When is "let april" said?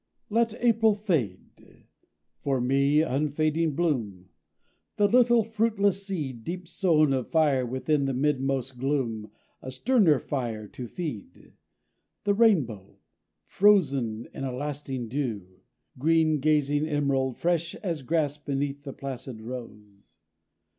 0.31-0.95